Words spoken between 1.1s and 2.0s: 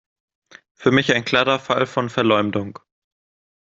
ein klarer Fall